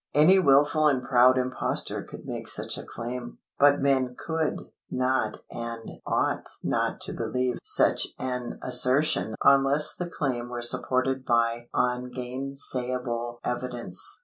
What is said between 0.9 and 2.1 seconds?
proud impostor